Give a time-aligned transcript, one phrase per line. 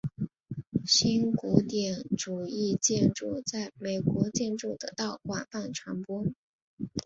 [0.83, 6.25] 新古典主义建筑在美国建筑得到广泛传播。